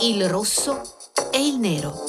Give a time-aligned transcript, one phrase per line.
[0.00, 0.80] il rosso
[1.32, 2.06] e il nero.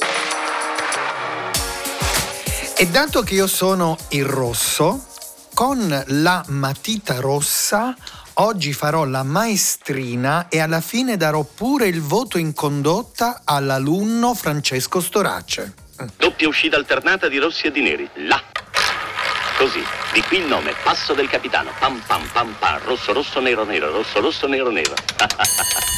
[2.76, 5.06] E dato che io sono il rosso,
[5.54, 7.94] con la matita rossa
[8.34, 15.00] oggi farò la maestrina e alla fine darò pure il voto in condotta all'alunno Francesco
[15.00, 15.74] Storace.
[16.16, 18.08] Doppia uscita alternata di rossi e di neri.
[18.14, 18.40] Là.
[19.58, 19.82] Così,
[20.14, 21.70] di qui il nome, passo del capitano.
[21.78, 24.94] Pam pam pam pam, rosso rosso nero nero, rosso rosso nero nero.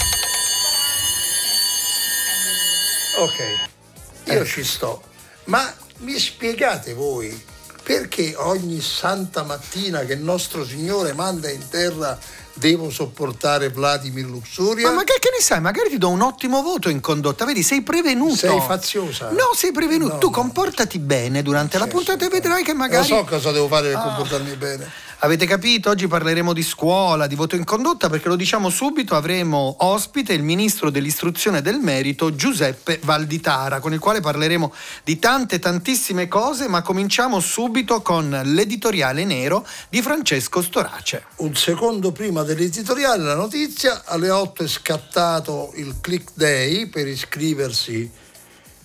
[3.19, 4.47] ok, io eh.
[4.47, 5.03] ci sto.
[5.45, 7.51] Ma mi spiegate voi
[7.83, 12.17] perché ogni santa mattina che il nostro Signore manda in terra
[12.55, 14.89] devo sopportare Vladimir Luxuria?
[14.89, 17.83] Ma magari che ne sai, magari ti do un ottimo voto in condotta, vedi, sei
[17.83, 18.37] prevenuto.
[18.37, 19.31] Sei faziosa.
[19.31, 20.15] No, sei prevenuto.
[20.15, 20.33] No, tu no.
[20.33, 23.09] comportati bene durante sì, la puntata sì, e vedrai che magari...
[23.09, 24.03] Lo so cosa devo fare per ah.
[24.03, 24.91] comportarmi bene.
[25.25, 25.89] Avete capito?
[25.89, 30.43] Oggi parleremo di scuola, di voto in condotta, perché lo diciamo subito, avremo ospite il
[30.43, 36.67] ministro dell'istruzione e del merito Giuseppe Valditara, con il quale parleremo di tante tantissime cose,
[36.67, 41.27] ma cominciamo subito con l'editoriale nero di Francesco Storace.
[41.37, 48.11] Un secondo prima dell'editoriale, la notizia, alle 8 è scattato il click day per iscriversi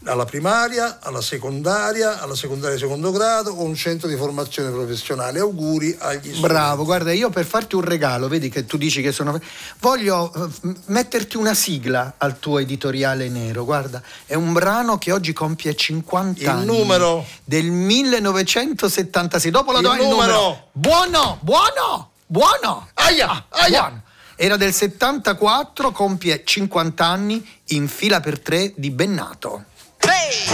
[0.07, 5.39] alla primaria, alla secondaria, alla secondaria di secondo grado o un centro di formazione professionale.
[5.39, 6.39] Auguri agli studenti.
[6.39, 9.39] Bravo, guarda, io per farti un regalo, vedi che tu dici che sono...
[9.79, 15.33] Voglio eh, metterti una sigla al tuo editoriale nero, guarda, è un brano che oggi
[15.33, 16.61] compie 50 il anni.
[16.61, 17.25] Il numero?
[17.43, 19.51] Del 1976.
[19.51, 20.69] Dopo lo do il, il numero.
[20.71, 22.89] Buono, buono, buono.
[22.93, 23.81] Aia, aia.
[23.81, 24.01] Buono.
[24.39, 29.63] Era del 74, compie 50 anni in fila per tre di Bennato.
[30.07, 30.47] Hey!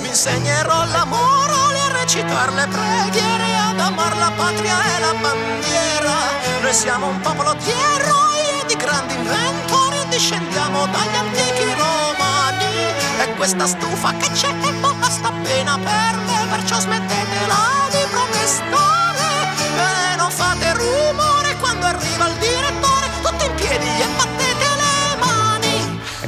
[0.00, 6.14] Mi insegnerò l'amore a recitare le preghiere, ad amare la patria e la bandiera.
[6.60, 12.74] Noi siamo un popolo di eroi e di grandi inventori, discendiamo dagli antichi romani.
[13.20, 14.52] E questa stufa che c'è
[14.98, 16.18] basta appena per
[16.50, 18.97] perciò smettetela di protestare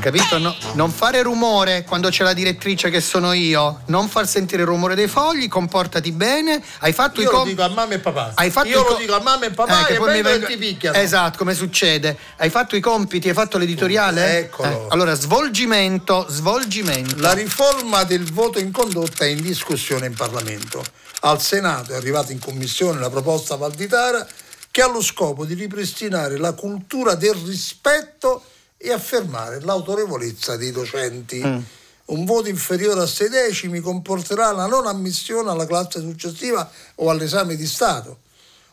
[0.00, 0.38] capito?
[0.38, 4.69] No, non fare rumore quando c'è la direttrice che sono io, non far sentire il
[4.69, 6.61] rumore dei fogli, comportati bene.
[6.78, 7.55] Hai fatto io i compiti.
[7.55, 8.33] Io lo dico a mamma e papà.
[8.34, 10.47] Hai fatto io lo dico a mamma e papà eh, e poi mi vengo...
[10.47, 10.97] ti picchiano.
[10.97, 12.19] Esatto, come succede.
[12.37, 14.39] Hai fatto i compiti, hai fatto l'editoriale?
[14.39, 14.69] Eccolo.
[14.69, 17.15] Eh, allora, svolgimento, svolgimento.
[17.19, 20.83] La riforma del voto in condotta è in discussione in Parlamento.
[21.21, 24.27] Al Senato è arrivata in commissione la proposta Valditara
[24.71, 28.43] che ha lo scopo di ripristinare la cultura del rispetto
[28.83, 31.43] e affermare l'autorevolezza dei docenti.
[31.45, 31.59] Mm.
[32.07, 37.57] Un voto inferiore a sei decimi comporterà la non ammissione alla classe successiva o all'esame
[37.57, 38.21] di Stato.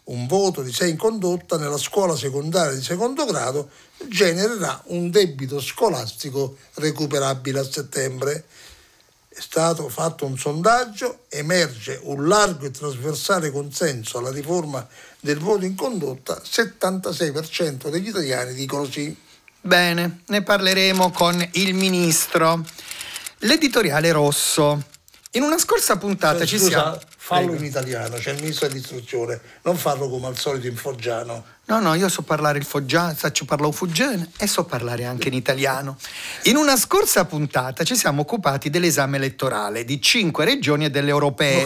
[0.06, 3.69] Un voto di sei in condotta nella scuola secondaria di secondo grado
[4.07, 8.46] genererà un debito scolastico recuperabile a settembre.
[9.28, 14.88] È stato fatto un sondaggio, emerge un largo e trasversale consenso alla riforma
[15.19, 19.25] del voto in condotta, 76% degli italiani dicono sì.
[19.67, 22.66] Bene, ne parleremo con il ministro.
[23.39, 24.81] L'editoriale rosso.
[25.31, 27.00] In una scorsa puntata cioè, ci scusa, siamo.
[27.17, 31.44] Fallo in italiano, c'è il ministro dell'istruzione, non farlo come al solito in foggiano.
[31.69, 35.33] No, no, io so parlare il foggiano, saccio parlare fuggene e so parlare anche in
[35.33, 35.97] italiano.
[36.44, 41.66] In una scorsa puntata ci siamo occupati dell'esame elettorale di cinque regioni e delle europee.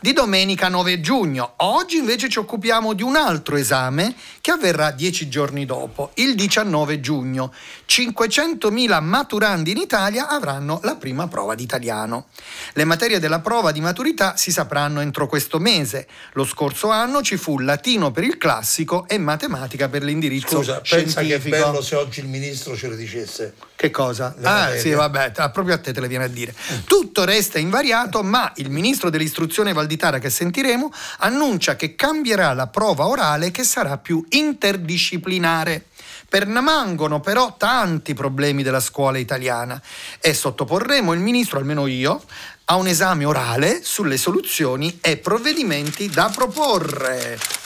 [0.00, 1.52] Di domenica 9 giugno.
[1.58, 6.98] Oggi invece ci occupiamo di un altro esame che avverrà dieci giorni dopo, il 19
[6.98, 7.52] giugno.
[7.88, 12.26] 500.000 maturandi in Italia avranno la prima prova di italiano.
[12.72, 16.08] Le materie della prova di maturità si sapranno entro questo mese.
[16.32, 20.80] Lo scorso anno ci fu latino per il classico e matematica matematica per l'indirizzo Scusa,
[20.82, 21.20] scientifico.
[21.20, 23.54] pensa che bello se oggi il ministro ce lo dicesse.
[23.76, 24.34] Che cosa?
[24.42, 26.54] ah, sì, vabbè, proprio a te te le viene a dire.
[26.86, 33.06] Tutto resta invariato, ma il ministro dell'istruzione Valditara che sentiremo annuncia che cambierà la prova
[33.06, 35.84] orale che sarà più interdisciplinare.
[36.28, 39.80] Permangono però tanti problemi della scuola italiana
[40.20, 42.22] e sottoporremo il ministro, almeno io,
[42.64, 47.65] a un esame orale sulle soluzioni e provvedimenti da proporre.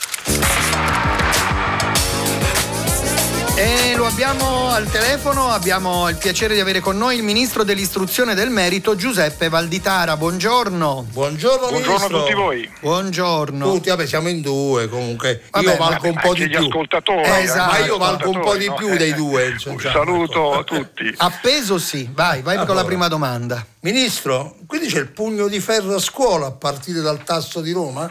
[3.61, 8.33] E lo abbiamo al telefono, abbiamo il piacere di avere con noi il ministro dell'istruzione
[8.33, 10.17] e del merito Giuseppe Valditara.
[10.17, 11.07] Buongiorno.
[11.11, 12.73] Buongiorno, Buongiorno a tutti voi.
[12.81, 13.71] Buongiorno.
[13.71, 15.43] Tutti, vabbè, siamo in due comunque.
[15.51, 16.59] Vabbè, io valgo un po' di più.
[16.59, 17.73] Ascoltatori, eh, esatto.
[17.73, 18.97] Ma io valgo un po' di più no?
[18.97, 19.55] dei due.
[19.67, 21.13] Un saluto a tutti.
[21.19, 22.67] Appeso sì, vai, vai allora.
[22.67, 23.63] con la prima domanda.
[23.81, 28.11] Ministro, quindi c'è il pugno di ferro a scuola a partire dal tasso di Roma?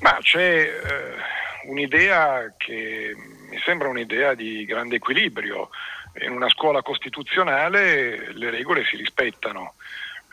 [0.00, 3.14] Ma c'è eh, un'idea che
[3.58, 5.70] mi sembra un'idea di grande equilibrio.
[6.20, 9.74] In una scuola costituzionale le regole si rispettano.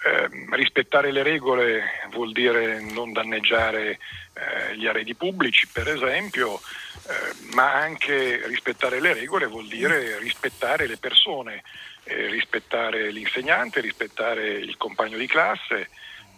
[0.06, 3.98] Eh, rispettare le regole vuol dire non danneggiare
[4.34, 6.62] eh, gli arredi pubblici, per esempio,
[7.08, 11.64] eh, ma anche rispettare le regole vuol dire rispettare le persone,
[12.04, 15.90] eh, rispettare l'insegnante, rispettare il compagno di classe.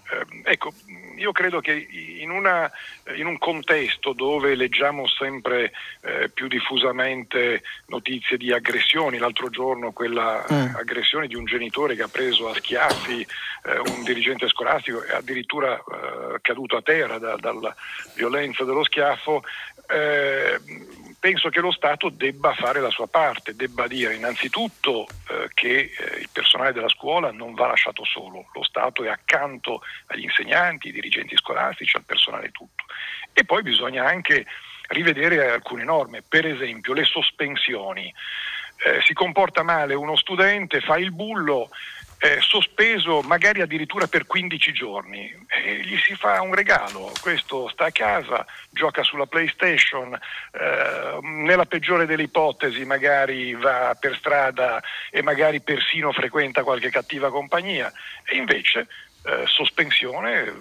[0.09, 0.71] Eh, ecco,
[1.15, 1.88] io credo che
[2.19, 2.71] in, una,
[3.15, 10.45] in, un contesto dove leggiamo sempre eh, più diffusamente notizie di aggressioni, l'altro giorno quella
[10.51, 10.75] mm.
[10.75, 15.75] aggressione di un genitore che ha preso a schiaffi eh, un dirigente scolastico e addirittura
[15.75, 17.75] eh, caduto a terra da, dalla
[18.15, 19.44] violenza dello schiaffo,
[19.89, 20.60] eh,
[21.19, 26.19] penso che lo Stato debba fare la sua parte, debba dire innanzitutto eh, che eh,
[26.19, 30.93] il personale della scuola non va lasciato solo, lo Stato è accanto agli insegnanti, ai
[30.93, 32.85] dirigenti scolastici, al personale tutto.
[33.33, 34.45] E poi bisogna anche
[34.89, 38.13] rivedere alcune norme, per esempio le sospensioni.
[38.85, 41.69] Eh, si comporta male uno studente, fa il bullo,
[42.19, 45.31] eh, sospeso magari addirittura per 15 giorni.
[45.47, 51.65] E gli si fa un regalo, questo sta a casa, gioca sulla PlayStation, eh, nella
[51.65, 54.81] peggiore delle ipotesi magari va per strada
[55.11, 57.91] e magari persino frequenta qualche cattiva compagnia
[58.23, 58.87] e invece
[59.23, 60.53] eh, sospensione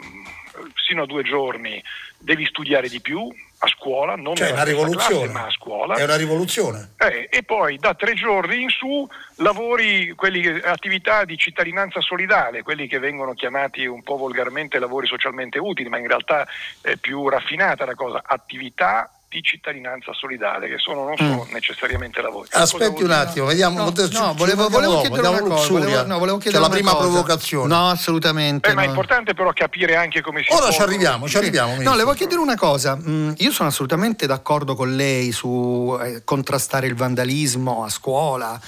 [0.74, 1.82] sino a due giorni
[2.18, 5.24] devi studiare di più, a scuola, non cioè, una rivoluzione.
[5.24, 5.94] Classe, ma a scuola.
[5.94, 6.90] È una rivoluzione.
[6.98, 12.86] Eh, e poi da tre giorni in su lavori, quelli, attività di cittadinanza solidale, quelli
[12.86, 16.46] che vengono chiamati un po' volgarmente lavori socialmente utili, ma in realtà
[16.80, 21.52] è più raffinata la cosa, attività di cittadinanza solidale, che sono, non sono mm.
[21.52, 22.48] necessariamente lavori.
[22.52, 23.78] Aspetti un attimo, vediamo.
[23.78, 25.72] No, no volevo, volevo chiedere una cosa.
[25.72, 27.02] Volevo, no, volevo chiedere la prima cosa.
[27.02, 27.66] provocazione.
[27.68, 28.68] No, assolutamente.
[28.68, 28.80] Eh, no.
[28.80, 31.74] Ma è importante però capire anche come si Ora ci arriviamo, ci arriviamo.
[31.74, 32.96] No, le volevo chiedere una cosa.
[32.96, 38.58] Mm, io sono assolutamente d'accordo con lei su eh, contrastare il vandalismo a scuola,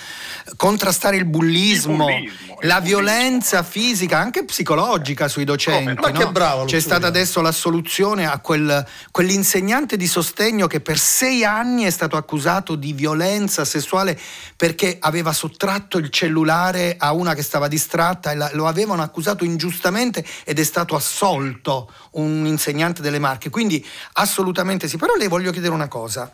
[0.57, 6.01] contrastare il bullismo, il bullismo la il violenza fisica, anche psicologica sui docenti.
[6.01, 11.45] Ma che bravo, C'è stata adesso l'assoluzione a quel, quell'insegnante di sostegno che per sei
[11.45, 14.19] anni è stato accusato di violenza sessuale
[14.57, 19.45] perché aveva sottratto il cellulare a una che stava distratta e la, lo avevano accusato
[19.45, 23.51] ingiustamente ed è stato assolto un insegnante delle Marche.
[23.51, 23.85] Quindi
[24.15, 24.97] assolutamente sì.
[24.97, 26.33] Però le voglio chiedere una cosa.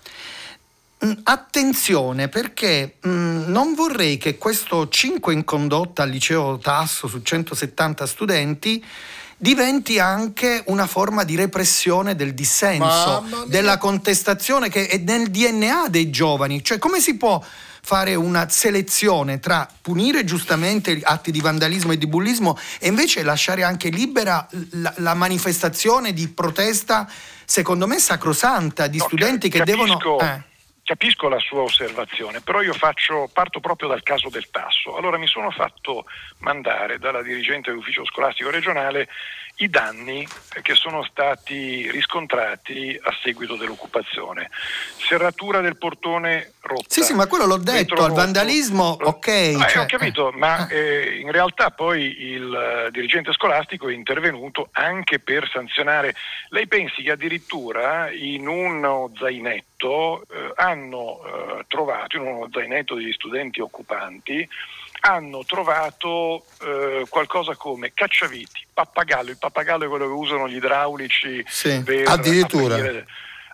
[1.05, 7.09] Mm, attenzione perché mh, mm, non vorrei che questo 5 in condotta al liceo Tasso
[7.09, 8.85] su 170 studenti
[9.45, 16.09] diventi anche una forma di repressione del dissenso, della contestazione che è nel DNA dei
[16.09, 16.65] giovani.
[16.65, 17.45] Cioè come si può
[17.83, 23.65] fare una selezione tra punire giustamente atti di vandalismo e di bullismo e invece lasciare
[23.65, 27.07] anche libera la, la manifestazione di protesta,
[27.45, 29.85] secondo me sacrosanta, di no, studenti che capisco.
[29.85, 30.21] devono...
[30.21, 30.53] Eh.
[30.85, 34.97] Capisco la sua osservazione, però io faccio, parto proprio dal caso del tasso.
[34.97, 36.05] Allora mi sono fatto
[36.41, 39.09] mandare dalla dirigente dell'ufficio scolastico regionale
[39.57, 40.27] i danni
[40.63, 44.51] che sono stati riscontrati a seguito dell'occupazione.
[44.97, 46.87] Serratura del portone rotta.
[46.89, 49.27] Sì, sì, ma quello l'ho detto, al vandalismo, ok.
[49.29, 50.77] Eh, cioè, ho capito, ma eh.
[50.77, 56.15] eh, in realtà poi il uh, dirigente scolastico è intervenuto anche per sanzionare.
[56.49, 63.13] Lei pensi che addirittura in uno zainetto eh, hanno eh, trovato, in uno zainetto degli
[63.13, 64.49] studenti occupanti,
[65.07, 71.45] hanno trovato eh, qualcosa come cacciaviti, pappagallo, il pappagallo è quello che usano gli idraulici
[71.47, 72.75] sì, per addirittura.
[72.75, 73.07] Aprire,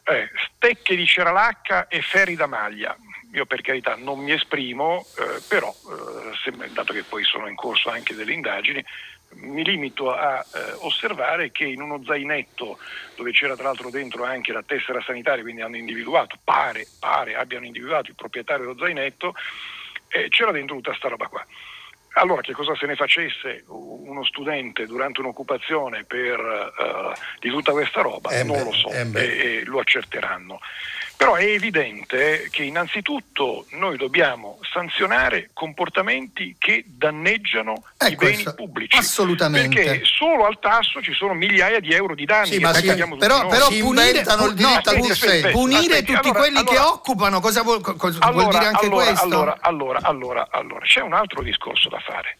[0.05, 2.97] eh, stecche di ceralacca e ferri da maglia.
[3.33, 5.75] Io per carità non mi esprimo, eh, però,
[6.47, 8.85] eh, dato che poi sono in corso anche delle indagini,
[9.35, 12.79] mi limito a eh, osservare che in uno zainetto
[13.17, 17.67] dove c'era tra l'altro dentro anche la tessera sanitaria, quindi hanno individuato, pare, pare abbiano
[17.67, 19.35] individuato il proprietario dello zainetto,
[20.11, 21.45] eh, c'era dentro tutta questa roba qua.
[22.15, 28.03] Allora, che cosa se ne facesse uno studente durante un'occupazione per, uh, di tutta questa
[28.03, 28.31] roba?
[28.31, 30.61] Eh non lo so eh e, e lo accerteranno.
[31.21, 38.55] Però è evidente che innanzitutto noi dobbiamo sanzionare comportamenti che danneggiano eh, i beni questo,
[38.55, 38.97] pubblici.
[38.97, 39.83] Assolutamente.
[39.83, 42.53] Perché solo al tasso ci sono migliaia di euro di danni.
[42.53, 42.87] Sì, ma si,
[43.19, 44.49] però, però punire, tutti
[46.13, 49.25] allora, quelli allora, che occupano, cosa vuol, cosa allora, vuol dire anche allora, questo?
[49.27, 52.39] Allora, allora, allora, allora, c'è un altro discorso da fare.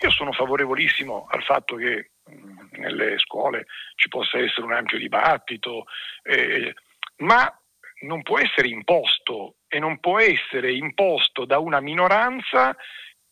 [0.00, 5.84] Io sono favorevolissimo al fatto che mh, nelle scuole ci possa essere un ampio dibattito,
[6.24, 6.74] eh,
[7.18, 7.56] ma
[8.00, 12.76] non può essere imposto e non può essere imposto da una minoranza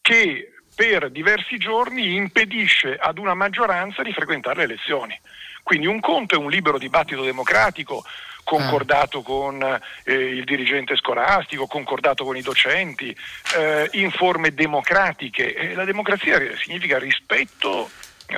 [0.00, 5.18] che per diversi giorni impedisce ad una maggioranza di frequentare le elezioni.
[5.62, 8.04] Quindi un conto è un libero dibattito democratico
[8.42, 9.62] concordato con
[10.04, 13.16] eh, il dirigente scolastico, concordato con i docenti,
[13.56, 15.54] eh, in forme democratiche.
[15.54, 17.88] E la democrazia significa rispetto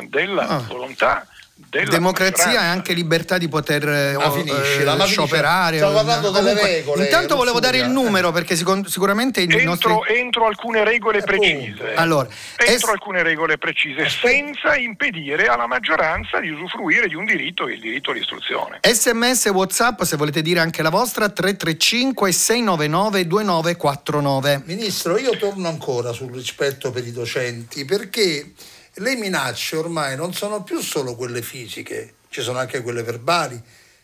[0.08, 0.58] della Ah.
[0.68, 1.26] volontà
[1.68, 5.12] Democrazia e anche libertà di poter eh, Ma o- finiscila, eh, ma finisce.
[5.12, 5.76] scioperare.
[5.76, 9.90] Stiamo parlando delle regole, Intanto volevo dare il numero perché sicur- sicuramente i nostri...
[9.90, 11.40] Entro, entro alcune regole Appunto.
[11.40, 11.94] precise.
[11.94, 17.64] Allora, entro es- alcune regole precise, senza impedire alla maggioranza di usufruire di un diritto
[17.64, 18.78] che è il diritto all'istruzione.
[18.82, 24.62] SMS WhatsApp, se volete dire anche la vostra, 335 699 2949.
[24.66, 28.52] Ministro, io torno ancora sul rispetto per i docenti perché
[28.96, 33.60] le minacce ormai non sono più solo quelle fisiche, ci sono anche quelle verbali,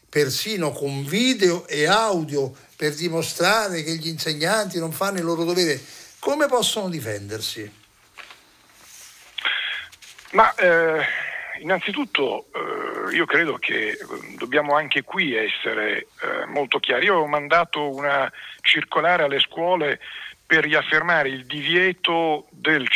[0.09, 5.81] persino con video e audio per dimostrare che gli insegnanti non fanno il loro dovere.
[6.19, 7.81] Come possono difendersi?
[10.33, 11.05] Ma eh,
[11.61, 13.97] innanzitutto eh, io credo che eh,
[14.37, 17.07] dobbiamo anche qui essere eh, molto chiari.
[17.07, 18.31] Io ho mandato una
[18.61, 20.01] circolare alle scuole
[20.53, 22.87] per riaffermare il divieto del,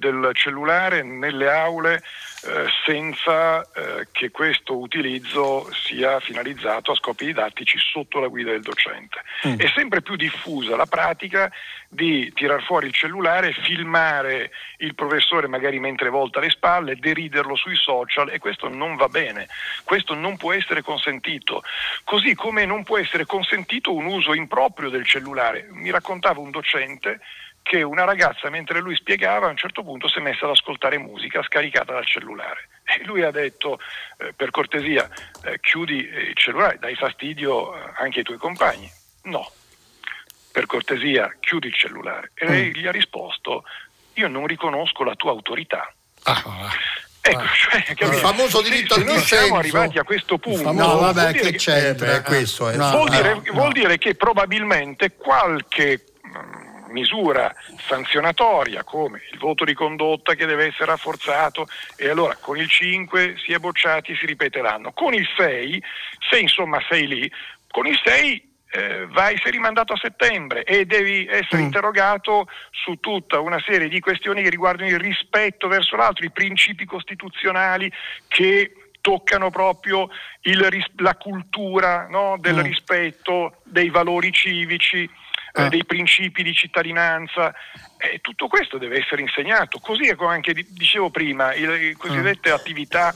[0.00, 2.02] del cellulare nelle aule
[2.46, 8.62] eh, senza eh, che questo utilizzo sia finalizzato a scopi didattici sotto la guida del
[8.62, 9.22] docente.
[9.40, 11.50] È sempre più diffusa la pratica
[11.88, 17.76] di tirar fuori il cellulare, filmare il professore magari mentre volta le spalle, deriderlo sui
[17.76, 19.46] social e questo non va bene,
[19.84, 21.62] questo non può essere consentito,
[22.02, 25.68] così come non può essere consentito un uso improprio del cellulare.
[25.70, 27.03] Mi raccontava un docente
[27.62, 30.98] che una ragazza mentre lui spiegava a un certo punto si è messa ad ascoltare
[30.98, 33.78] musica scaricata dal cellulare e lui ha detto
[34.18, 35.08] eh, per cortesia
[35.44, 38.90] eh, chiudi eh, il cellulare, dai fastidio eh, anche ai tuoi compagni.
[39.24, 39.50] No,
[40.52, 42.32] per cortesia chiudi il cellulare.
[42.34, 43.64] E lei gli ha risposto
[44.14, 45.92] io non riconosco la tua autorità.
[47.26, 48.06] Ecco, cioè, capito?
[48.06, 49.44] Il famoso diritto Se al noi dissenso.
[49.44, 50.72] siamo arrivati a questo punto.
[50.72, 52.12] No, vuol vabbè, dire che c'entra?
[52.16, 53.52] Eh, beh, questo è- No, vuol, no, dire, no.
[53.52, 56.13] vuol dire che probabilmente qualche mm,
[56.94, 57.52] misura
[57.86, 63.34] sanzionatoria come il voto di condotta che deve essere rafforzato e allora con il 5
[63.44, 64.92] si è bocciati si ripete l'anno.
[64.92, 65.82] Con il 6,
[66.30, 67.30] se insomma sei lì,
[67.68, 71.66] con il 6 eh, vai, sei rimandato a settembre e devi essere Mm.
[71.66, 76.84] interrogato su tutta una serie di questioni che riguardano il rispetto verso l'altro, i principi
[76.84, 77.90] costituzionali
[78.28, 80.08] che toccano proprio
[80.42, 82.60] il la cultura no, del Mm.
[82.62, 85.08] rispetto dei valori civici,
[85.56, 85.68] eh, Ah.
[85.68, 87.54] dei principi di cittadinanza.
[87.96, 92.54] E tutto questo deve essere insegnato, così come anche di- dicevo prima, le cosiddette Mm.
[92.54, 93.14] attività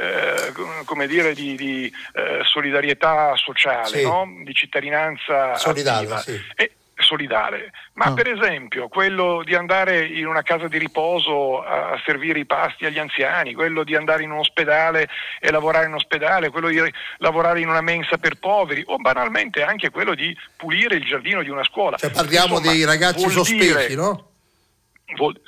[0.00, 0.52] eh,
[0.84, 4.02] come dire, di, di, eh, solidarietà sociale, Sì.
[4.04, 4.28] no?
[4.44, 6.40] di cittadinanza Solidale, sì.
[6.54, 6.76] E-
[7.08, 7.72] solidale.
[7.94, 8.12] Ma Ah.
[8.12, 12.98] per esempio quello di andare in una casa di riposo a servire i pasti agli
[12.98, 15.08] anziani, quello di andare in un ospedale
[15.40, 16.80] e lavorare in ospedale, quello di
[17.18, 21.48] lavorare in una mensa per poveri o banalmente anche quello di pulire il giardino di
[21.50, 21.96] una scuola.
[21.96, 23.56] Cioè, parliamo Insomma, dei ragazzi sospesi,
[23.88, 24.27] dire- no?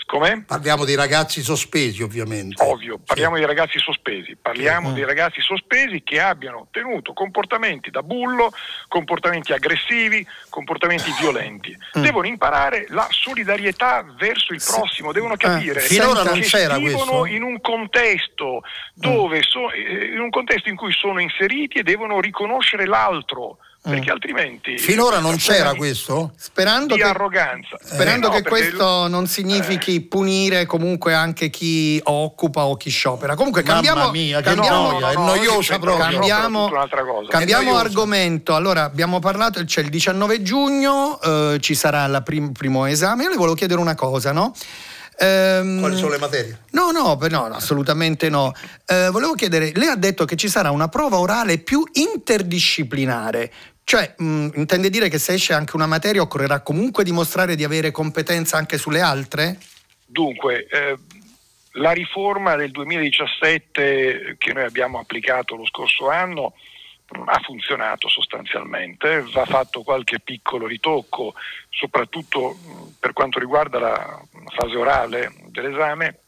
[0.07, 0.43] Com'è?
[0.43, 2.63] Parliamo dei ragazzi sospesi, ovviamente.
[2.65, 3.41] Ovvio, parliamo Sì.
[3.41, 8.51] dei ragazzi sospesi, parliamo dei ragazzi sospesi che abbiano tenuto comportamenti da bullo,
[8.89, 11.77] comportamenti aggressivi, comportamenti violenti.
[11.93, 17.27] Devono imparare la solidarietà verso il prossimo, devono capire finora che non c'era vivono questo?
[17.27, 18.63] in un contesto
[18.95, 24.11] dove so- eh, in un contesto in cui sono inseriti e devono riconoscere l'altro, perché
[24.11, 26.33] altrimenti Finora non c'era questo?
[26.37, 27.79] Sperando di che, arroganza.
[27.83, 33.35] sperando Eh, no, che questo non significhi punire comunque anche chi occupa o chi sciopera.
[33.35, 36.05] Comunque Mamma cambiamo, mia, cambiamo, noia, è noiosa no, no, proprio.
[36.05, 37.29] no, Cambiamo, tutta un'altra cosa.
[37.31, 37.85] cambiamo È noiosa.
[37.87, 38.55] argomento.
[38.55, 43.23] Allora, abbiamo parlato, c'è il 19 giugno, eh, ci sarà il primo esame.
[43.25, 44.53] Io le volevo chiedere una cosa, no?
[45.23, 46.61] Ehm, Quali sono le materie?
[46.71, 48.55] No, no, no, no, assolutamente no.
[48.87, 53.53] Eh, volevo chiedere, lei ha detto che ci sarà una prova orale più interdisciplinare.
[53.85, 57.91] Cioè, mh, intende dire che se esce anche una materia occorrerà comunque dimostrare di avere
[57.91, 59.59] competenza anche sulle altre?
[60.07, 60.97] Dunque, eh,
[61.73, 66.55] la riforma del 2017 che noi abbiamo applicato lo scorso anno
[67.27, 71.35] ha funzionato sostanzialmente, va fatto qualche piccolo ritocco,
[71.69, 72.57] soprattutto
[72.99, 74.23] per quanto riguarda la
[74.55, 76.19] fase orale dell'esame,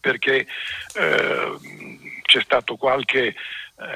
[0.00, 0.46] perché
[0.94, 1.58] eh,
[2.22, 3.34] c'è stato qualche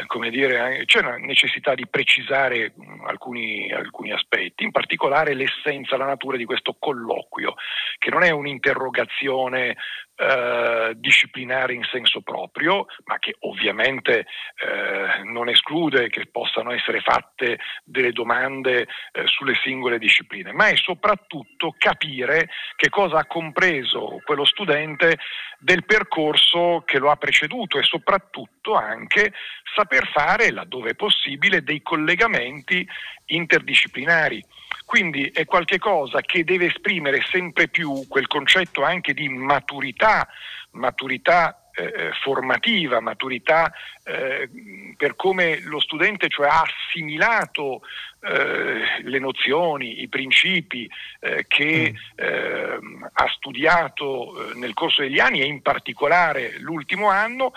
[0.06, 5.96] come dire, eh, c'è una necessità di precisare mh, alcuni, alcuni aspetti, in particolare l'essenza,
[5.96, 7.54] la natura di questo colloquio,
[7.98, 9.76] che non è un'interrogazione
[10.16, 17.58] eh, disciplinari in senso proprio, ma che ovviamente eh, non esclude che possano essere fatte
[17.84, 24.44] delle domande eh, sulle singole discipline, ma è soprattutto capire che cosa ha compreso quello
[24.44, 25.18] studente
[25.66, 29.32] del percorso che lo ha preceduto e soprattutto anche
[29.74, 32.86] saper fare, laddove è possibile, dei collegamenti
[33.24, 34.40] interdisciplinari.
[34.84, 40.28] Quindi è qualcosa che deve esprimere sempre più quel concetto anche di maturità,
[40.70, 43.72] maturità eh, formativa, maturità
[44.04, 44.48] eh,
[44.96, 47.82] per come lo studente cioè, ha assimilato
[48.20, 50.88] eh, le nozioni, i principi
[51.20, 52.24] eh, che mm.
[52.24, 57.52] ehm, ha studiato eh, nel corso degli anni e in particolare l'ultimo anno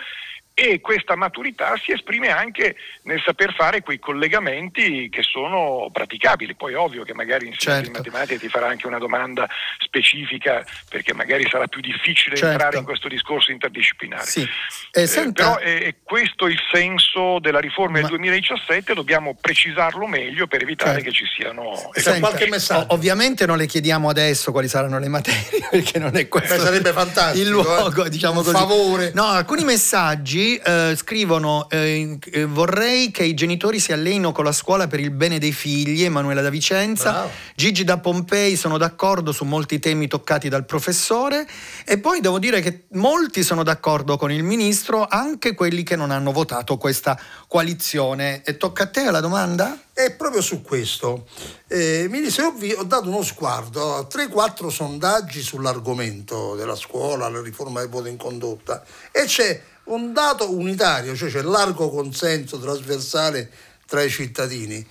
[0.62, 6.56] e questa maturità si esprime anche nel saper fare quei collegamenti che sono praticabili.
[6.56, 7.92] Poi è ovvio che magari in certo.
[7.92, 9.48] matematica ti farà anche una domanda
[9.78, 12.52] specifica perché magari sarà più difficile certo.
[12.52, 14.26] entrare in questo discorso interdisciplinare.
[14.26, 14.46] Sì.
[14.92, 15.44] Eh, senta...
[15.44, 18.00] però è, è, questo il senso della riforma Ma...
[18.00, 21.10] del 2017, dobbiamo precisarlo meglio per evitare certo.
[21.10, 22.94] che ci siano Senta, qualche messaggio.
[22.94, 26.92] ovviamente non le chiediamo adesso quali saranno le materie perché non è questo Beh, sarebbe
[26.92, 28.10] fantastico, il luogo, eh?
[28.10, 28.52] diciamo così.
[28.52, 29.12] favore.
[29.14, 34.52] No, alcuni messaggi eh, scrivono eh, eh, vorrei che i genitori si alleino con la
[34.52, 37.30] scuola per il bene dei figli, Emanuela da Vicenza, Bravo.
[37.56, 41.48] Gigi da Pompei, sono d'accordo su molti temi toccati dal professore
[41.86, 46.12] e poi devo dire che molti sono d'accordo con il ministro, anche quelli che non
[46.12, 48.42] hanno votato questa coalizione.
[48.44, 49.78] E tocca a te la domanda?
[49.92, 51.28] È proprio su questo.
[51.68, 57.42] Eh, Ministro, io vi ho dato uno sguardo a 3-4 sondaggi sull'argomento della scuola, la
[57.42, 63.52] riforma del voto in condotta e c'è un dato unitario, cioè c'è largo consenso trasversale
[63.86, 64.86] tra i cittadini.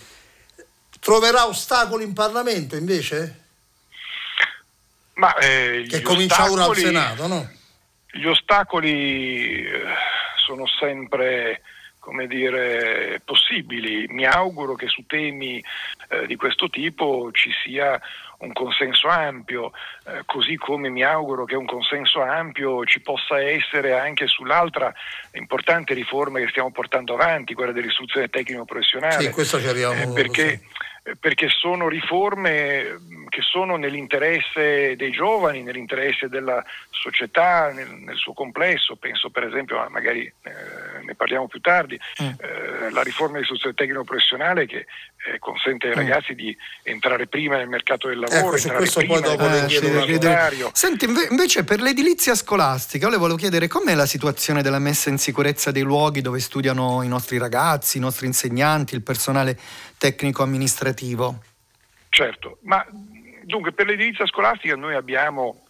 [1.01, 3.47] Troverà ostacoli in Parlamento invece?
[5.15, 7.51] Ma, eh, che comincia ostacoli, ora al Senato, no?
[8.13, 9.83] Gli ostacoli eh,
[10.47, 11.63] sono sempre
[12.09, 14.07] come dire, possibili.
[14.09, 15.63] Mi auguro che su temi
[16.09, 18.01] eh, di questo tipo ci sia
[18.39, 19.73] un consenso ampio,
[20.07, 24.93] eh, così come mi auguro che un consenso ampio ci possa essere anche sull'altra
[25.33, 29.23] importante riforma che stiamo portando avanti, quella dell'istruzione tecnico-professionale.
[29.23, 30.03] Sì, questo ci arriviamo.
[30.03, 30.61] Eh, perché,
[31.19, 38.97] perché sono riforme che sono nell'interesse dei giovani, nell'interesse della società nel, nel suo complesso.
[38.97, 40.51] Penso per esempio, magari eh,
[41.09, 42.27] ne parliamo più tardi, mm.
[42.27, 44.87] eh, la riforma dell'istruzione tecnico-professionale che
[45.27, 45.97] eh, consente ai mm.
[45.97, 51.07] ragazzi di entrare prima nel mercato del lavoro, ecco, entrare prima dopo nel eh, Senti,
[51.31, 55.71] invece per l'edilizia scolastica, io le volevo chiedere com'è la situazione della messa in sicurezza
[55.71, 59.59] dei luoghi dove studiano i nostri ragazzi, i nostri insegnanti, il personale
[59.97, 61.43] tecnico-amministrativo?
[62.11, 62.85] Certo, ma
[63.43, 65.63] dunque per l'edilizia scolastica noi abbiamo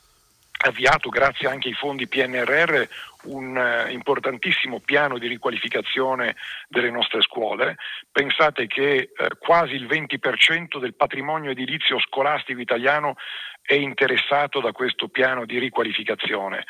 [0.67, 2.83] avviato, grazie anche ai fondi PNRR,
[3.25, 6.37] un uh, importantissimo piano di riqualificazione
[6.69, 7.77] delle nostre scuole.
[8.11, 13.17] Pensate che uh, quasi il 20% del patrimonio edilizio scolastico italiano
[13.69, 16.65] è interessato da questo piano di riqualificazione.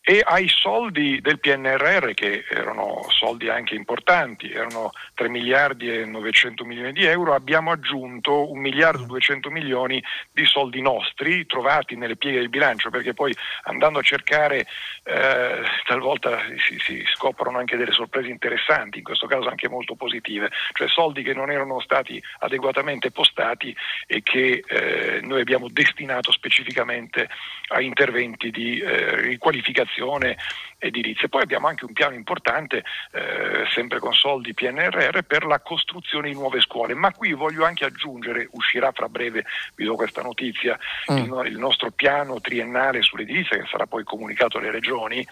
[0.00, 6.64] E ai soldi del PNRR che erano soldi anche importanti, erano 3 miliardi e 900
[6.64, 12.14] milioni di euro, abbiamo aggiunto 1 miliardo e 200 milioni di soldi nostri trovati nelle
[12.16, 14.64] pieghe del bilancio perché poi andando a cercare
[15.02, 16.38] eh, talvolta
[16.68, 21.24] si, si, scoprono anche delle sorprese interessanti, in questo caso anche molto positive, cioè soldi
[21.24, 23.74] che non erano stati adeguatamente postati
[24.06, 27.28] e che eh, noi abbiamo destinato specificamente
[27.68, 30.36] a interventi di eh, riqualificazione
[30.78, 31.28] edilizia.
[31.28, 36.34] Poi abbiamo anche un piano importante, eh, sempre con soldi PNRR, per la costruzione di
[36.34, 36.94] nuove scuole.
[36.94, 40.78] Ma qui voglio anche aggiungere, uscirà fra breve, vi do questa notizia,
[41.10, 41.16] mm.
[41.16, 45.26] il, il, nostro piano triennale sull'edilizia che sarà poi comunicato alle regioni,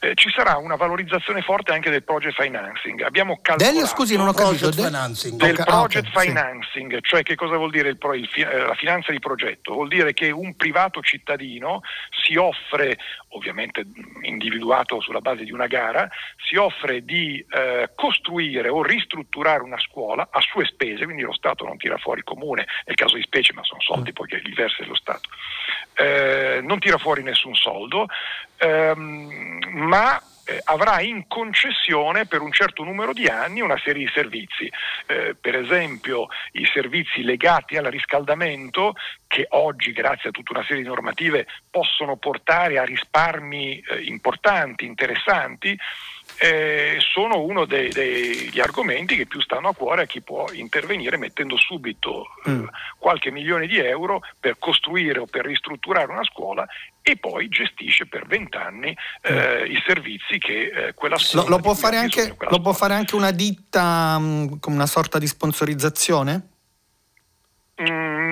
[0.00, 3.02] eh, ci sarà una valorizzazione forte anche del project financing.
[3.02, 4.90] Abbiamo calcolato del, scusi, non ho capito, del,
[5.32, 7.02] del project ah, okay, financing, sì.
[7.02, 9.74] cioè che cosa vuol dire il pro, il, eh, la finanza di progetto?
[9.74, 11.80] Vuol dire che un privato cittadino
[12.24, 12.98] si offre,
[13.30, 13.84] ovviamente
[14.22, 16.08] individuato sulla base di una gara,
[16.46, 21.64] si offre di eh, costruire o ristrutturare una scuola a sue spese, quindi lo Stato
[21.64, 24.14] non tira fuori il comune, nel caso di specie, ma sono soldi mm.
[24.14, 25.28] poi che li versa lo Stato,
[25.94, 28.06] eh, non tira fuori nessun soldo,
[28.58, 34.12] ehm, ma eh, avrà in concessione per un certo numero di anni una serie di
[34.14, 34.70] servizi,
[35.06, 38.94] eh, per esempio i servizi legati al riscaldamento
[39.26, 44.84] che oggi grazie a tutta una serie di normative possono portare a risparmi eh, importanti,
[44.84, 45.76] interessanti,
[46.38, 51.16] eh, sono uno dei, degli argomenti che più stanno a cuore a chi può intervenire
[51.16, 52.66] mettendo subito eh, mm.
[52.98, 56.66] qualche milione di euro per costruire o per ristrutturare una scuola
[57.02, 59.70] e poi gestisce per vent'anni eh, mm.
[59.70, 61.48] i servizi che eh, quella scuola...
[61.48, 65.18] Lo, lo, può fare, anche, lo può fare anche una ditta mh, come una sorta
[65.18, 66.55] di sponsorizzazione?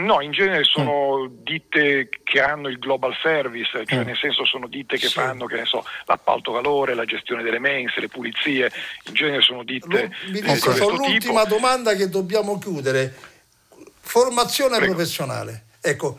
[0.04, 1.42] No, in genere sono mm.
[1.42, 4.06] ditte che hanno il global service, cioè mm.
[4.06, 5.14] nel senso sono ditte che sì.
[5.14, 8.70] fanno che ne so, l'appalto calore, la gestione delle mense, le pulizie,
[9.04, 11.54] in genere sono ditte Lo, di questo L'ultima tipo.
[11.54, 13.14] domanda che dobbiamo chiudere,
[14.00, 14.94] formazione Prego.
[14.94, 15.64] professionale.
[15.80, 16.18] Ecco,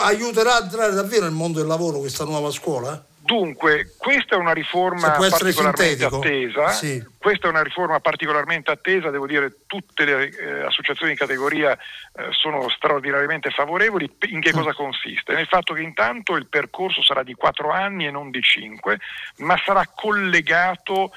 [0.00, 3.04] aiuterà a entrare davvero nel mondo del lavoro questa nuova scuola?
[3.30, 6.68] Dunque, questa è una riforma particolarmente attesa.
[6.70, 7.00] Sì.
[7.16, 12.26] Questa è una riforma particolarmente attesa, devo dire tutte le eh, associazioni di categoria eh,
[12.30, 14.10] sono straordinariamente favorevoli.
[14.30, 15.32] In che cosa consiste?
[15.32, 18.98] Nel fatto che intanto il percorso sarà di quattro anni e non di cinque,
[19.36, 21.12] ma sarà collegato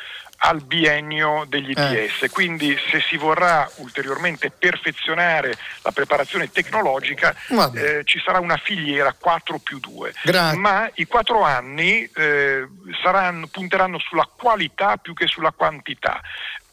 [0.46, 2.24] al biennio degli ITS.
[2.24, 2.30] Eh.
[2.30, 7.34] Quindi se si vorrà ulteriormente perfezionare la preparazione tecnologica
[7.74, 10.14] eh, ci sarà una filiera 4 più 2.
[10.24, 10.58] Grazie.
[10.58, 12.68] Ma i quattro anni eh,
[13.02, 16.22] saranno, punteranno sulla qualità più che sulla quantità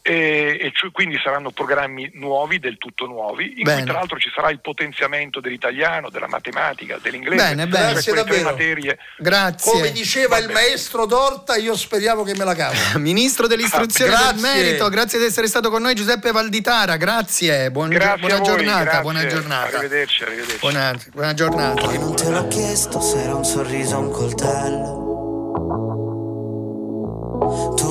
[0.01, 3.77] e, e cioè, quindi saranno programmi nuovi, del tutto nuovi, in bene.
[3.77, 7.91] cui tra l'altro ci sarà il potenziamento dell'italiano, della matematica, dell'inglese, bene, bene.
[7.91, 8.43] Grazie davvero.
[8.43, 8.97] materie.
[9.17, 9.71] Grazie.
[9.71, 12.75] Come diceva il maestro Dorta, io speriamo che me la cavo.
[12.99, 17.89] Ministro dell'istruzione ah, del merito, grazie di essere stato con noi Giuseppe Valditara, grazie, Buon,
[17.89, 19.01] grazie buona, voi, giornata, grazie.
[19.01, 20.59] buona giornata, Arrivederci, arrivederci.
[20.59, 21.91] Buona, buona giornata.
[21.91, 25.09] Io non te l'ho chiesto se era un sorriso o un coltello.
[27.75, 27.90] Tu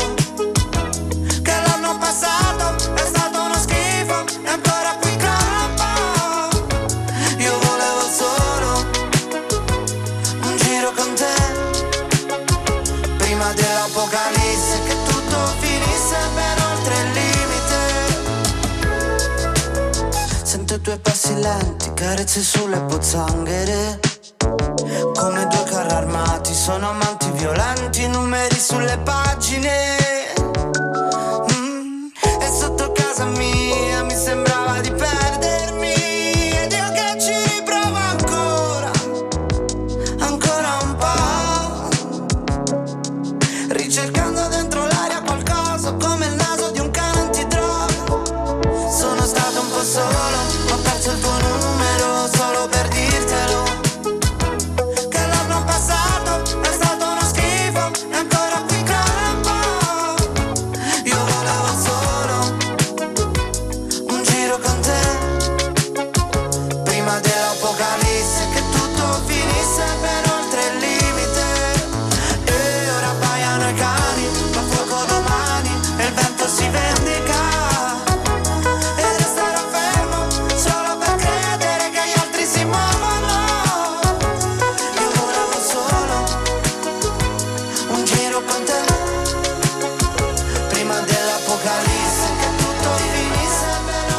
[21.31, 23.99] I tuoi passi lenti, carezze sulle pozzanghere.
[25.15, 29.97] Come due carri armati, sono amanti violenti, numeri sulle pagine.
[31.53, 32.07] Mm,
[32.39, 33.50] E sotto casa mia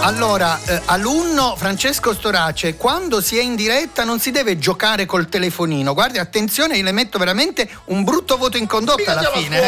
[0.05, 5.29] Allora, eh, alunno Francesco Storace, quando si è in diretta non si deve giocare col
[5.29, 5.95] telefonino.
[5.95, 9.61] Guardi, attenzione, io le metto veramente un brutto voto in condotta alla fine.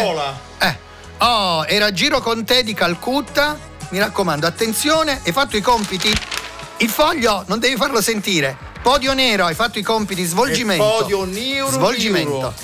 [0.58, 0.66] eh.
[0.66, 0.76] Eh.
[1.18, 3.56] Oh, era Giro con te di Calcutta.
[3.90, 6.12] Mi raccomando, attenzione, hai fatto i compiti?
[6.78, 8.56] Il foglio non devi farlo sentire.
[8.82, 10.82] Podio nero, hai fatto i compiti, svolgimento.
[10.82, 12.32] E podio nero, Svolgimento.
[12.36, 12.54] nero.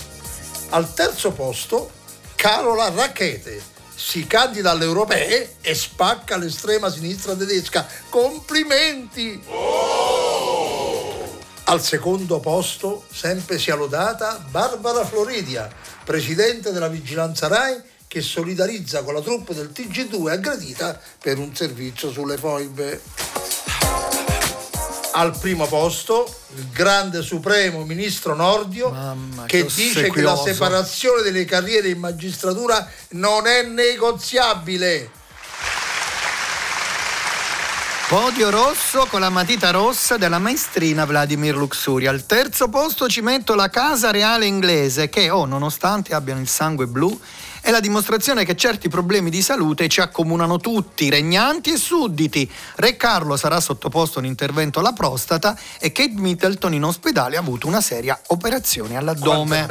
[0.71, 1.89] Al terzo posto,
[2.35, 3.63] Carola Racchete.
[4.03, 7.87] Si candida alle europee e spacca l'estrema sinistra tedesca.
[8.09, 9.41] Complimenti!
[11.65, 15.71] Al secondo posto, sempre sia lodata, Barbara Floridia,
[16.03, 22.11] presidente della Vigilanza RAI, che solidarizza con la troupe del TG2 aggredita per un servizio
[22.11, 23.03] sulle foibe.
[25.12, 31.23] Al primo posto, il grande supremo ministro Nordio, Mamma, che che dice che la separazione
[31.23, 35.11] delle carriere in magistratura non è negoziabile.
[38.09, 42.09] Podio rosso con la matita rossa della maestrina Vladimir Luxuri.
[42.09, 46.87] Al terzo posto ci metto la Casa Reale inglese che, oh, nonostante abbiano il sangue
[46.88, 47.16] blu,
[47.62, 52.51] è la dimostrazione che certi problemi di salute ci accomunano tutti, regnanti e sudditi.
[52.77, 57.40] Re Carlo sarà sottoposto a un intervento alla prostata e Kate Middleton in ospedale ha
[57.40, 59.66] avuto una seria operazione all'addome.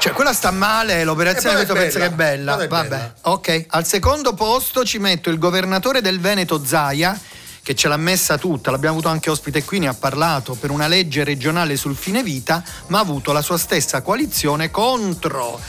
[0.00, 2.58] Cioè, quella sta male, l'operazione Eh, è questo pensa che è bella.
[2.58, 3.14] è Vabbè, bella.
[3.22, 3.64] ok.
[3.68, 7.18] Al secondo posto ci metto il governatore del Veneto Zaia,
[7.62, 10.86] che ce l'ha messa tutta, l'abbiamo avuto anche ospite qui, ne ha parlato, per una
[10.86, 15.60] legge regionale sul fine vita, ma ha avuto la sua stessa coalizione contro.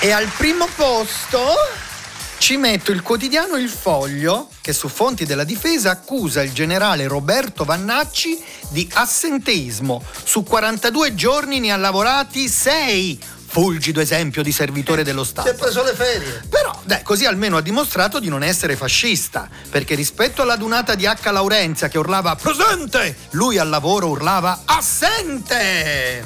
[0.00, 1.40] E al primo posto
[2.38, 7.64] ci metto il quotidiano Il Foglio, che su fonti della difesa accusa il generale Roberto
[7.64, 10.00] Vannacci di assenteismo.
[10.22, 13.20] Su 42 giorni ne ha lavorati 6.
[13.48, 15.54] Fulgido esempio di servitore dello Si è Stato.
[15.54, 16.44] preso le ferie.
[16.48, 21.06] Però, dai, così almeno ha dimostrato di non essere fascista, perché rispetto alla dunata di
[21.06, 21.28] H.
[21.32, 26.24] Laurenzia che urlava presente, lui al lavoro urlava assente.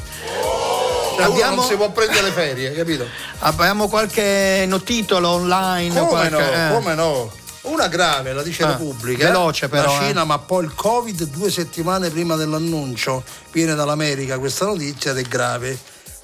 [1.15, 3.07] Cioè, Abbiamo- non si può prendere le ferie, capito?
[3.41, 5.99] Abbiamo qualche notitolo online?
[5.99, 6.73] Come qualche- no, eh.
[6.73, 7.33] come no?
[7.63, 9.27] Una grave, la dice Ah, Repubblica.
[9.27, 10.25] veloce però, La Cina, eh.
[10.25, 13.23] ma poi il Covid due settimane prima dell'annuncio.
[13.53, 15.79] Viene dall'America questa notizia ed è grave.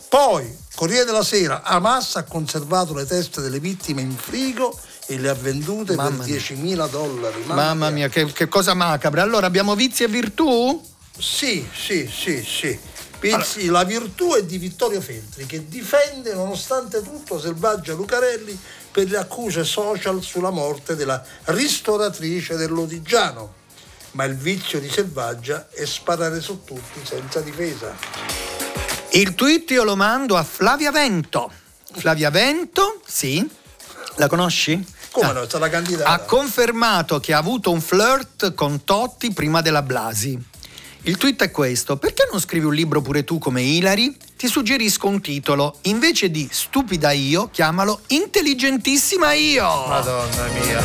[0.08, 5.28] Poi, Corriere della Sera, Hamas ha conservato le teste delle vittime in frigo e le
[5.28, 6.36] ha vendute Mamma per mia.
[6.38, 7.42] 10.000 dollari.
[7.44, 9.22] Mamma mia, che, che cosa macabra.
[9.22, 10.80] Allora abbiamo vizi e virtù?
[11.16, 12.78] Sì, sì, sì, sì.
[13.18, 18.56] Pensi, la virtù è di Vittorio Feltri che difende nonostante tutto Selvaggia Lucarelli
[18.92, 23.54] per le accuse social sulla morte della ristoratrice dell'Odigiano.
[24.12, 27.94] Ma il vizio di Selvaggia è sparare su tutti senza difesa.
[29.10, 31.50] Il tweet io lo mando a Flavia Vento.
[31.96, 33.46] Flavia Vento, sì.
[34.16, 34.84] La conosci?
[35.10, 35.32] Come Ah.
[35.32, 36.10] no, è stata candidata.
[36.10, 40.38] Ha confermato che ha avuto un flirt con Totti prima della Blasi.
[41.02, 44.16] Il tweet è questo: perché non scrivi un libro pure tu come Hilary?
[44.36, 45.78] Ti suggerisco un titolo.
[45.82, 49.86] Invece di stupida io, chiamalo intelligentissima io.
[49.86, 50.82] Madonna mia.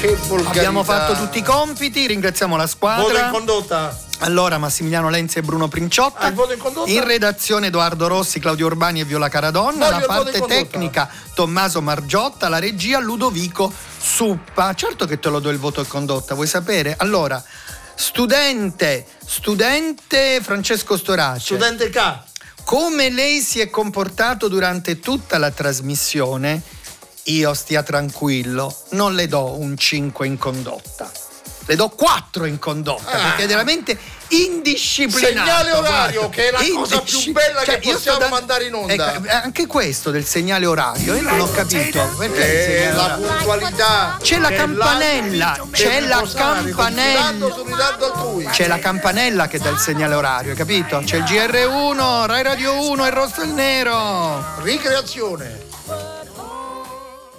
[0.00, 0.50] Che volgarità.
[0.50, 3.28] Abbiamo fatto tutti i compiti, ringraziamo la Voto in squadra.
[3.30, 3.98] condotta.
[4.20, 6.20] Allora, Massimiliano Lenzi e Bruno Princiotta.
[6.20, 6.90] Ah, il voto in condotta?
[6.90, 9.90] In redazione Edoardo Rossi, Claudio Urbani e Viola Caradonna.
[9.90, 14.72] Voglio la parte tecnica Tommaso Margiotta, la regia Ludovico Suppa.
[14.74, 16.94] Certo che te lo do il voto in condotta, vuoi sapere?
[16.96, 17.42] Allora,
[17.94, 21.54] studente, studente Francesco Storace.
[21.56, 22.22] Studente K.
[22.64, 26.62] Come lei si è comportato durante tutta la trasmissione,
[27.24, 31.23] io stia tranquillo, non le do un 5 in condotta.
[31.66, 33.18] Le do 4 in condotta Ah.
[33.28, 33.98] perché è veramente
[34.28, 35.26] indisciplinato.
[35.26, 36.28] Segnale orario, guarda.
[36.36, 38.92] che è la cosa più Indisci- bella che Cioè, io sto possiamo mandare in onda.
[39.14, 42.14] Ecco, anche questo del segnale orario, io non ho capito.
[42.18, 44.18] Perché il Eh, la puntualità.
[44.20, 47.32] C'è la che campanella, c'è la campanella.
[48.50, 51.00] C'è la campanella che dà il segnale orario, capito?
[51.04, 54.44] C'è il GR1, Rai Radio 1 e il rosso e il nero.
[54.62, 55.72] Ricreazione.